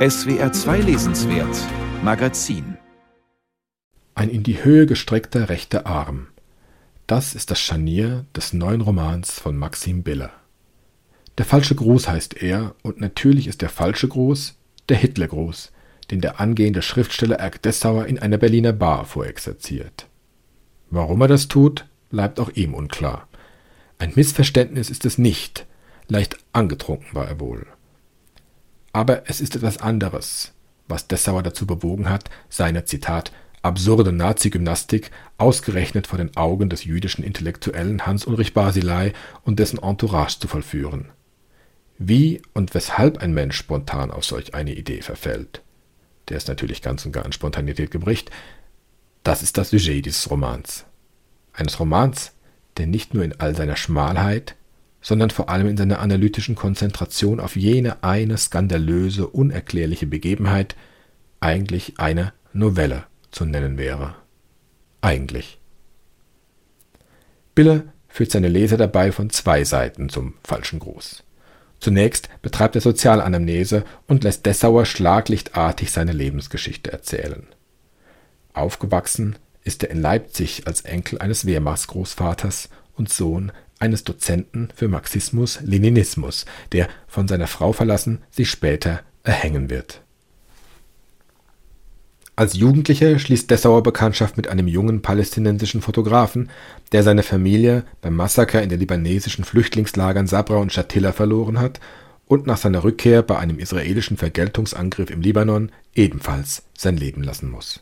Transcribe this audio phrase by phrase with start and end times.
[0.00, 1.54] SWR 2 Lesenswert
[2.02, 2.78] Magazin
[4.14, 6.28] Ein in die Höhe gestreckter rechter Arm.
[7.06, 10.30] Das ist das Scharnier des neuen Romans von Maxim Biller.
[11.36, 14.56] Der falsche Gruß heißt er, und natürlich ist der falsche Gruß
[14.88, 15.70] der Hitlergruß,
[16.10, 20.06] den der angehende Schriftsteller Erk Dessauer in einer Berliner Bar vorexerziert.
[20.88, 23.28] Warum er das tut, bleibt auch ihm unklar.
[23.98, 25.66] Ein Missverständnis ist es nicht,
[26.08, 27.66] leicht angetrunken war er wohl.
[28.92, 30.52] Aber es ist etwas anderes,
[30.88, 37.22] was Dessauer dazu bewogen hat, seine Zitat absurde Nazi-Gymnastik ausgerechnet vor den Augen des jüdischen
[37.22, 39.12] Intellektuellen Hans-Ulrich Basilei
[39.44, 41.10] und dessen Entourage zu vollführen.
[41.98, 45.62] Wie und weshalb ein Mensch spontan auf solch eine Idee verfällt,
[46.28, 48.30] der ist natürlich ganz und gar an Spontanität gebricht,
[49.22, 50.86] das ist das Sujet dieses Romans.
[51.52, 52.32] Eines Romans,
[52.78, 54.56] der nicht nur in all seiner Schmalheit,
[55.00, 60.76] sondern vor allem in seiner analytischen Konzentration auf jene eine skandalöse, unerklärliche Begebenheit
[61.40, 64.14] eigentlich eine Novelle zu nennen wäre.
[65.00, 65.58] Eigentlich.
[67.54, 71.22] Bille führt seine Leser dabei von zwei Seiten zum falschen Gruß.
[71.80, 77.46] Zunächst betreibt er Sozialanamnese und lässt Dessauer schlaglichtartig seine Lebensgeschichte erzählen.
[78.52, 86.44] Aufgewachsen ist er in Leipzig als Enkel eines Wehrmachtsgroßvaters und Sohn eines Dozenten für Marxismus-Leninismus,
[86.72, 90.02] der, von seiner Frau verlassen, sich später erhängen wird.
[92.36, 96.48] Als Jugendlicher schließt Dessauer Bekanntschaft mit einem jungen palästinensischen Fotografen,
[96.92, 101.80] der seine Familie beim Massaker in den libanesischen Flüchtlingslagern Sabra und Shatila verloren hat
[102.26, 107.80] und nach seiner Rückkehr bei einem israelischen Vergeltungsangriff im Libanon ebenfalls sein Leben lassen muss.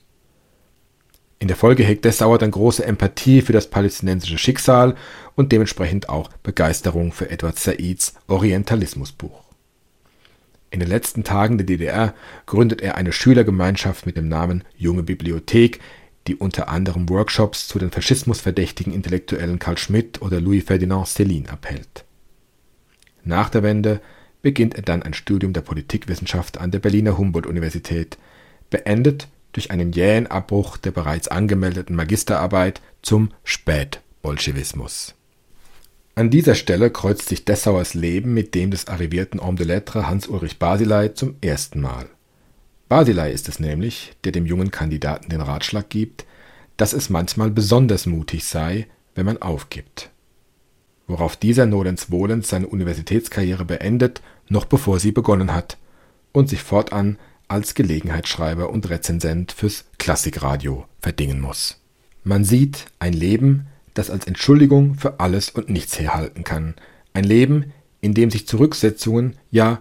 [1.41, 4.97] In der Folge hegt Dessauer dann große Empathie für das palästinensische Schicksal
[5.37, 9.45] und dementsprechend auch Begeisterung für Edward Saids Orientalismusbuch.
[10.71, 12.15] In den letzten Tagen der DDR
[12.47, 15.81] gründet er eine Schülergemeinschaft mit dem Namen Junge Bibliothek,
[16.27, 22.05] die unter anderem Workshops zu den faschismusverdächtigen Intellektuellen Karl Schmidt oder Louis Ferdinand Céline abhält.
[23.25, 24.01] Nach der Wende
[24.43, 28.19] beginnt er dann ein Studium der Politikwissenschaft an der Berliner Humboldt-Universität,
[28.71, 35.15] beendet durch einen jähen Abbruch der bereits angemeldeten Magisterarbeit zum Spätbolschewismus
[36.19, 40.59] an dieser Stelle kreuzt sich Dessauers Leben mit dem des arrivierten Homme de Lettres Hans-Ulrich
[40.59, 42.07] Basilei zum ersten Mal.
[42.89, 46.27] Basilei ist es nämlich, der dem jungen Kandidaten den Ratschlag gibt,
[46.77, 50.11] dass es manchmal besonders mutig sei, wenn man aufgibt.
[51.07, 55.79] Worauf dieser nolens volens seine Universitätskarriere beendet, noch bevor sie begonnen hat,
[56.33, 57.17] und sich fortan
[57.49, 61.81] als Gelegenheitsschreiber und Rezensent fürs Klassikradio verdingen muss.
[62.25, 66.75] Man sieht ein Leben, das als Entschuldigung für alles und nichts herhalten kann.
[67.15, 69.81] Ein Leben, in dem sich Zurücksetzungen, ja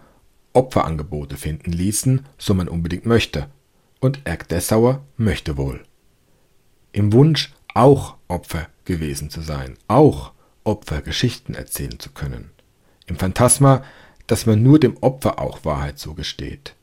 [0.54, 3.48] Opferangebote finden ließen, so man unbedingt möchte.
[4.00, 5.84] Und Erk Dessauer möchte wohl.
[6.94, 10.32] Im Wunsch, auch Opfer gewesen zu sein, auch
[10.64, 12.50] Opfer Geschichten erzählen zu können.
[13.06, 13.84] Im Phantasma,
[14.26, 16.77] dass man nur dem Opfer auch Wahrheit zugesteht.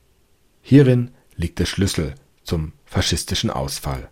[0.67, 4.09] Hierin liegt der Schlüssel zum faschistischen Ausfall.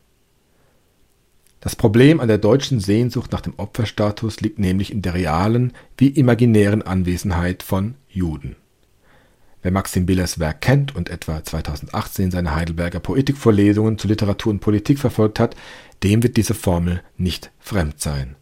[1.61, 6.09] Das Problem an der deutschen Sehnsucht nach dem Opferstatus liegt nämlich in der realen wie
[6.09, 8.55] imaginären Anwesenheit von Juden.
[9.63, 14.99] Wer Maxim Billers Werk kennt und etwa 2018 seine Heidelberger Poetikvorlesungen zu Literatur und Politik
[14.99, 15.55] verfolgt hat,
[16.03, 18.35] dem wird diese Formel nicht fremd sein.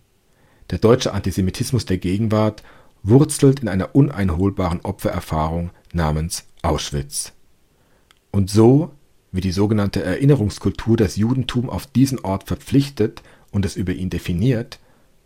[0.70, 2.62] Der deutsche Antisemitismus der Gegenwart
[3.04, 7.32] wurzelt in einer uneinholbaren Opfererfahrung namens Auschwitz.
[8.32, 8.92] Und so
[9.32, 13.22] wie die sogenannte Erinnerungskultur das Judentum auf diesen Ort verpflichtet
[13.52, 14.80] und es über ihn definiert,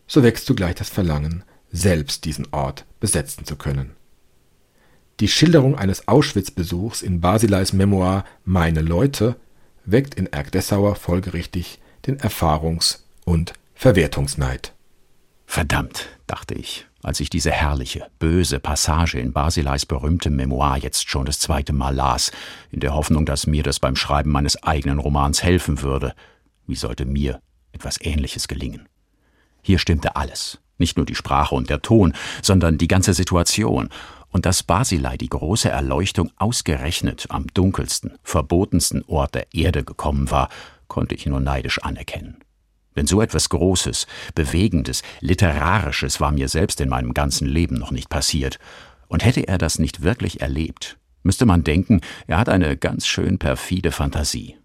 [0.08, 3.92] so wächst zugleich das Verlangen, selbst diesen Ort besetzen zu können.
[5.20, 9.38] Die Schilderung eines Auschwitz-Besuchs in Basileis Memoir Meine Leute
[9.86, 14.75] weckt in Ergdessauer folgerichtig den Erfahrungs- und Verwertungsneid.
[15.46, 21.26] Verdammt, dachte ich, als ich diese herrliche, böse Passage in Basileis berühmtem Memoir jetzt schon
[21.26, 22.32] das zweite Mal las,
[22.72, 26.14] in der Hoffnung, dass mir das beim Schreiben meines eigenen Romans helfen würde.
[26.68, 28.90] Wie sollte mir etwas Ähnliches gelingen?
[29.62, 33.90] Hier stimmte alles, nicht nur die Sprache und der Ton, sondern die ganze Situation,
[34.30, 40.50] und dass Basilei die große Erleuchtung ausgerechnet am dunkelsten, verbotensten Ort der Erde gekommen war,
[40.88, 42.45] konnte ich nur neidisch anerkennen.
[42.96, 48.10] Denn so etwas Großes, Bewegendes, Literarisches war mir selbst in meinem ganzen Leben noch nicht
[48.10, 48.60] passiert.
[49.08, 53.38] Und hätte er das nicht wirklich erlebt, müsste man denken, er hat eine ganz schön
[53.38, 54.58] perfide Fantasie.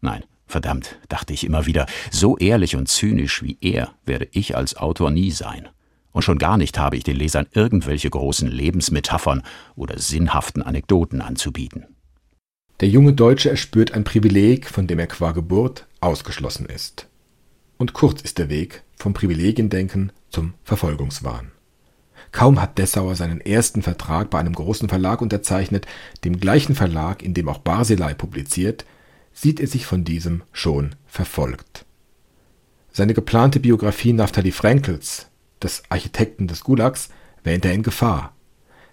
[0.00, 4.76] Nein, verdammt, dachte ich immer wieder, so ehrlich und zynisch wie er werde ich als
[4.76, 5.68] Autor nie sein.
[6.12, 9.42] Und schon gar nicht habe ich den Lesern irgendwelche großen Lebensmetaphern
[9.76, 11.86] oder sinnhaften Anekdoten anzubieten.
[12.80, 17.09] Der junge Deutsche erspürt ein Privileg, von dem er qua Geburt ausgeschlossen ist.
[17.80, 21.50] Und kurz ist der Weg vom Privilegiendenken zum Verfolgungswahn.
[22.30, 25.86] Kaum hat Dessauer seinen ersten Vertrag bei einem großen Verlag unterzeichnet,
[26.22, 28.84] dem gleichen Verlag, in dem auch Barzilai publiziert,
[29.32, 31.86] sieht er sich von diesem schon verfolgt.
[32.92, 35.28] Seine geplante Biografie Naftali Frankels,
[35.62, 37.08] des Architekten des Gulags,
[37.44, 38.34] wähnt er in Gefahr.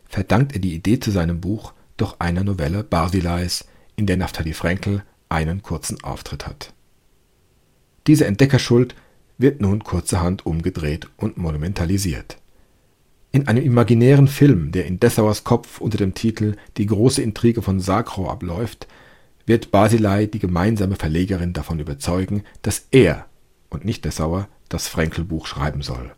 [0.06, 3.66] Verdankt er die Idee zu seinem Buch doch einer Novelle Barzilais,
[3.98, 6.74] in der Naftali Frankel einen kurzen Auftritt hat.
[8.08, 8.96] Diese Entdeckerschuld
[9.38, 12.38] wird nun kurzerhand umgedreht und monumentalisiert.
[13.32, 17.80] In einem imaginären Film, der in Dessauers Kopf unter dem Titel Die große Intrige von
[17.80, 18.88] Sakro abläuft,
[19.46, 23.26] wird Basilei die gemeinsame Verlegerin davon überzeugen, dass er
[23.70, 26.12] und nicht Dessauer das Frenkel-Buch schreiben soll.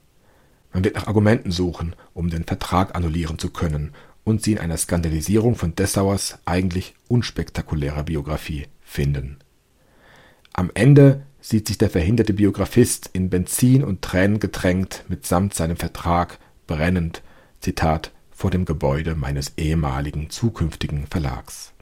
[0.71, 3.91] Man wird nach Argumenten suchen, um den Vertrag annullieren zu können
[4.23, 9.37] und sie in einer Skandalisierung von Dessauers eigentlich unspektakulärer Biografie finden.
[10.53, 16.39] Am Ende sieht sich der verhinderte Biografist in Benzin und Tränen getränkt mitsamt seinem Vertrag
[16.67, 17.21] brennend,
[17.59, 21.73] Zitat, vor dem Gebäude meines ehemaligen zukünftigen Verlags.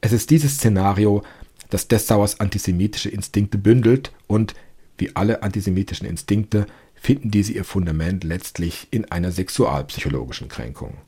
[0.00, 1.22] Es ist dieses Szenario,
[1.70, 4.54] das Dessauers antisemitische Instinkte bündelt und,
[4.98, 10.98] wie alle antisemitischen Instinkte, finden diese ihr Fundament letztlich in einer sexualpsychologischen Kränkung.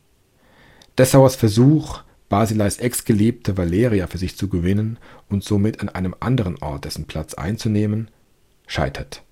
[0.96, 4.98] Dessauers Versuch, Basileis Ex-Geliebte Valeria für sich zu gewinnen
[5.28, 8.10] und somit an einem anderen Ort dessen Platz einzunehmen,
[8.66, 9.22] scheitert.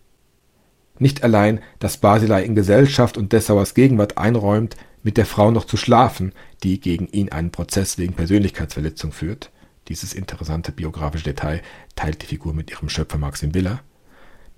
[0.98, 5.76] Nicht allein, dass Basilei in Gesellschaft und Dessauers Gegenwart einräumt, mit der Frau noch zu
[5.76, 6.32] schlafen,
[6.62, 9.50] die gegen ihn einen Prozess wegen Persönlichkeitsverletzung führt.
[9.88, 11.62] Dieses interessante biografische Detail
[11.94, 13.80] teilt die Figur mit ihrem Schöpfer Maxim Biller.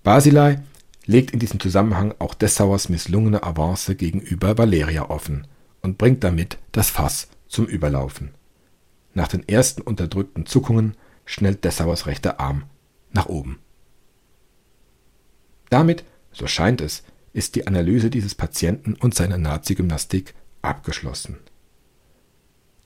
[0.05, 0.61] Basilei
[1.05, 5.47] legt in diesem Zusammenhang auch Dessauers misslungene Avance gegenüber Valeria offen
[5.83, 8.31] und bringt damit das Fass zum Überlaufen.
[9.15, 12.65] Nach den ersten unterdrückten Zuckungen schnellt Dessauers rechter Arm
[13.13, 13.59] nach oben.
[15.71, 17.03] Damit, so scheint es,
[17.33, 21.39] ist die Analyse dieses Patienten und seiner Nazi-Gymnastik abgeschlossen.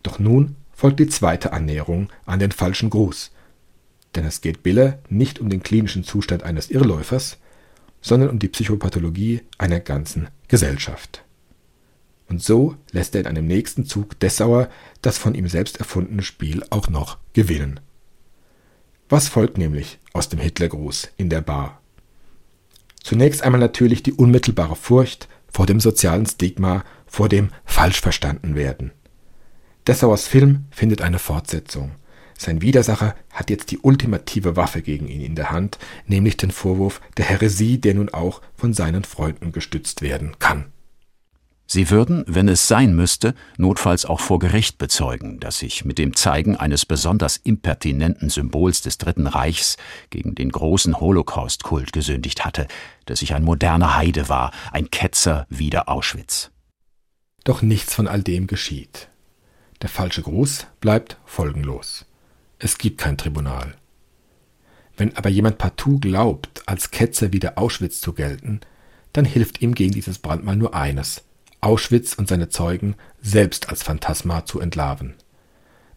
[0.02, 3.30] Doch nun folgt die zweite Annäherung an den falschen Gruß,
[4.14, 7.38] denn es geht Biller nicht um den klinischen Zustand eines Irrläufers,
[8.00, 11.24] sondern um die Psychopathologie einer ganzen Gesellschaft.
[12.28, 14.68] Und so lässt er in einem nächsten Zug Dessauer
[15.02, 17.80] das von ihm selbst erfundene Spiel auch noch gewinnen.
[19.08, 21.82] Was folgt nämlich aus dem Hitlergruß in der Bar?
[23.02, 28.92] Zunächst einmal natürlich die unmittelbare Furcht vor dem sozialen Stigma, vor dem Falschverstandenwerden.
[29.86, 31.92] Dessauers Film findet eine Fortsetzung.
[32.38, 37.00] Sein Widersacher hat jetzt die ultimative Waffe gegen ihn in der Hand, nämlich den Vorwurf
[37.16, 40.72] der Häresie, der nun auch von seinen Freunden gestützt werden kann.
[41.72, 46.14] Sie würden, wenn es sein müsste, notfalls auch vor Gericht bezeugen, dass sich mit dem
[46.14, 49.78] Zeigen eines besonders impertinenten Symbols des Dritten Reichs
[50.10, 52.66] gegen den großen Holocaust-Kult gesündigt hatte,
[53.06, 56.50] dass ich ein moderner Heide war, ein Ketzer wider Auschwitz.
[57.42, 59.08] Doch nichts von all dem geschieht.
[59.80, 62.04] Der falsche Gruß bleibt folgenlos.
[62.58, 63.76] Es gibt kein Tribunal.
[64.98, 68.60] Wenn aber jemand partout glaubt, als Ketzer wieder Auschwitz zu gelten,
[69.14, 71.24] dann hilft ihm gegen dieses Brandmal nur eines,
[71.62, 75.14] Auschwitz und seine Zeugen selbst als Phantasma zu entlarven.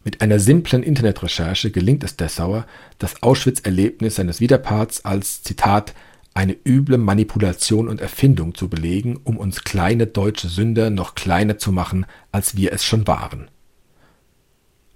[0.04, 2.66] Mit einer simplen Internetrecherche gelingt es Dessauer,
[2.98, 5.94] das Auschwitz-Erlebnis seines Widerparts als Zitat
[6.32, 11.72] eine üble Manipulation und Erfindung zu belegen, um uns kleine deutsche Sünder noch kleiner zu
[11.72, 13.48] machen, als wir es schon waren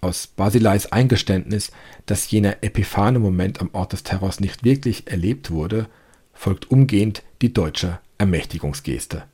[0.01, 1.71] aus Basileis Eingeständnis,
[2.07, 5.89] dass jener epiphane Moment am Ort des Terrors nicht wirklich erlebt wurde,
[6.33, 9.25] folgt umgehend die deutsche Ermächtigungsgeste.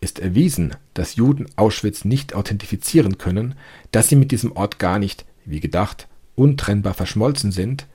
[0.00, 3.54] Ist erwiesen, dass Juden Auschwitz nicht authentifizieren können,
[3.90, 7.86] dass sie mit diesem Ort gar nicht, wie gedacht, untrennbar verschmolzen sind,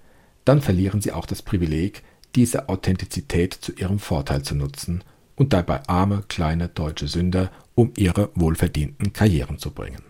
[0.45, 2.03] dann verlieren sie auch das Privileg,
[2.35, 5.03] diese Authentizität zu ihrem Vorteil zu nutzen
[5.35, 10.03] und dabei arme kleine deutsche Sünder um ihre wohlverdienten Karrieren zu bringen.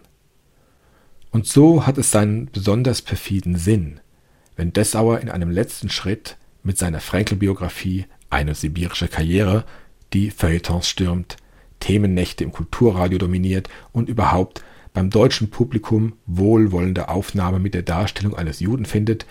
[1.32, 4.00] Und so hat es seinen besonders perfiden Sinn,
[4.56, 9.66] wenn Dessauer in einem letzten Schritt mit seiner Frenkel-Biografie Eine sibirische Karriere
[10.14, 11.38] die Feuilletons stürmt,
[11.84, 14.64] Themennächte im Kulturradio dominiert und überhaupt
[14.94, 19.26] beim deutschen Publikum wohlwollende Aufnahme mit der Darstellung eines Juden findet,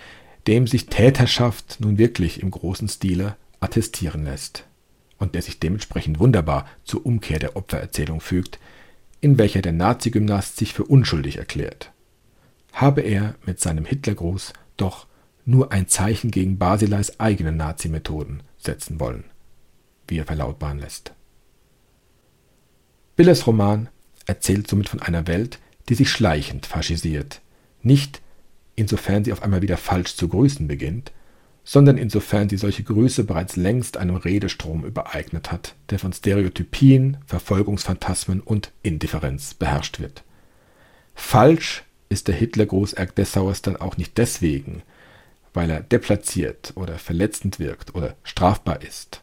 [0.47, 4.65] dem sich Täterschaft nun wirklich im großen Stile attestieren lässt
[5.19, 8.59] und der sich dementsprechend wunderbar zur Umkehr der Opfererzählung fügt,
[9.21, 11.93] in welcher der Nazi-Gymnast sich für unschuldig erklärt
[12.73, 15.07] habe er mit seinem Hitlergruß doch
[15.45, 19.25] nur ein Zeichen gegen Basileis eigene Nazi-Methoden setzen wollen,
[20.07, 21.13] wie er verlautbaren lässt.
[23.15, 23.89] Billers Roman
[24.25, 27.41] erzählt somit von einer Welt, die sich schleichend faschisiert,
[27.81, 28.21] Nicht
[28.75, 31.11] insofern sie auf einmal wieder falsch zu grüßen beginnt,
[31.63, 38.41] sondern insofern sie solche Grüße bereits längst einem Redestrom übereignet hat, der von Stereotypien, Verfolgungsphantasmen
[38.41, 40.23] und Indifferenz beherrscht wird.
[41.15, 44.81] Falsch ist der Hitlergruß Erk Dessauers dann auch nicht deswegen,
[45.53, 49.21] weil er deplatziert oder verletzend wirkt oder strafbar ist.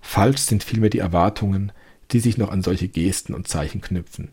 [0.00, 1.72] Falsch sind vielmehr die Erwartungen,
[2.12, 4.30] die sich noch an solche Gesten und Zeichen knüpfen.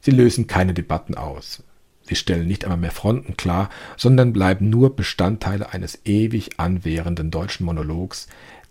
[0.00, 1.62] Sie lösen keine Debatten aus,
[2.10, 7.64] Sie stellen nicht einmal mehr Fronten klar, sondern bleiben nur Bestandteile eines ewig anwährenden deutschen
[7.64, 8.26] Monologs,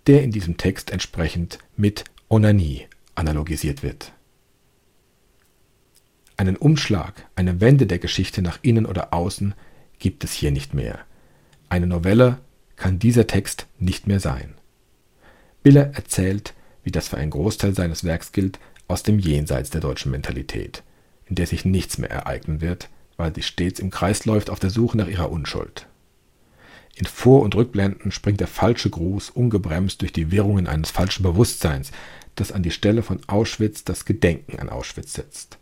[0.07, 4.12] der in diesem Text entsprechend mit Onanie analogisiert wird.
[6.36, 9.53] Einen Umschlag, eine Wende der Geschichte nach innen oder außen
[10.00, 11.00] gibt es hier nicht mehr.
[11.69, 12.39] Eine Novelle
[12.75, 14.53] kann dieser Text nicht mehr sein.
[15.63, 16.53] Biller erzählt,
[16.89, 20.81] wie das für einen Großteil seines Werks gilt, aus dem Jenseits der deutschen Mentalität,
[21.27, 24.72] in der sich nichts mehr ereignen wird, weil sie stets im Kreis läuft auf der
[24.72, 25.86] Suche nach ihrer Unschuld.
[26.96, 31.91] In Vor- und Rückblenden springt der falsche Gruß ungebremst durch die Wirrungen eines falschen Bewusstseins,
[32.34, 35.60] das an die Stelle von Auschwitz das Gedenken an Auschwitz setzt.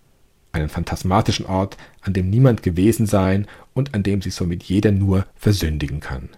[0.53, 5.25] Einen phantasmatischen Ort, an dem niemand gewesen sein und an dem sich somit jeder nur
[5.35, 6.29] versündigen kann.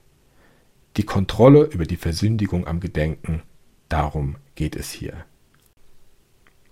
[0.97, 3.43] Die Kontrolle über die Versündigung am Gedenken,
[3.89, 5.25] darum geht es hier.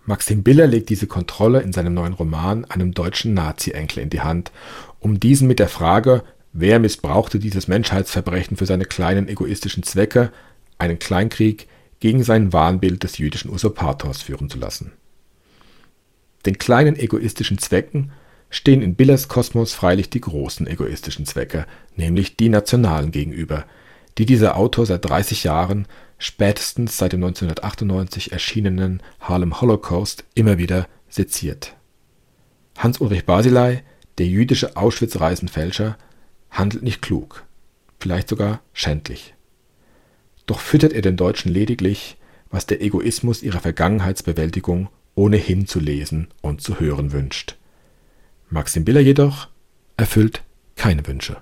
[0.05, 4.51] Maxim Biller legt diese Kontrolle in seinem neuen Roman einem deutschen Nazi-Enkel in die Hand,
[4.99, 10.31] um diesen mit der Frage, wer missbrauchte dieses Menschheitsverbrechen für seine kleinen egoistischen Zwecke,
[10.77, 11.67] einen Kleinkrieg
[11.99, 14.93] gegen sein Wahnbild des jüdischen Usurpators führen zu lassen.
[16.45, 18.11] Den kleinen egoistischen Zwecken
[18.49, 21.65] stehen in Billers Kosmos freilich die großen egoistischen Zwecke,
[21.97, 23.65] nämlich die nationalen gegenüber,
[24.17, 30.87] die dieser Autor seit 30 Jahren spätestens seit dem 1998 erschienenen Harlem Holocaust immer wieder
[31.09, 31.75] seziert.
[32.77, 33.83] Hans-Ulrich Basilei,
[34.17, 35.97] der jüdische Auschwitz-Reisenfälscher,
[36.49, 37.45] handelt nicht klug,
[37.99, 39.35] vielleicht sogar schändlich.
[40.45, 42.17] Doch füttert er den Deutschen lediglich,
[42.49, 47.57] was der Egoismus ihrer Vergangenheitsbewältigung ohnehin zu lesen und zu hören wünscht.
[48.49, 49.49] Maxim Biller jedoch
[49.97, 50.43] erfüllt
[50.75, 51.37] keine Wünsche.